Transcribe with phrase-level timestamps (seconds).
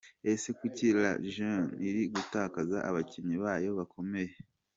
[0.31, 4.33] Ese kuki La Jeunesse iri gutakaza abakinnyi bayo bakomeye?.